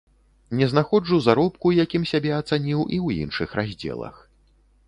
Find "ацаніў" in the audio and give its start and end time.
2.39-2.81